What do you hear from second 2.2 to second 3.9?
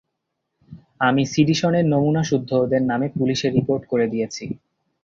সুদ্ধ ওদের নামে পুলিসে রিপোর্ট